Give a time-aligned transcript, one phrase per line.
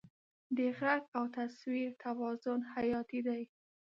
[0.57, 3.43] د غږ او تصویر توازن حیاتي دی.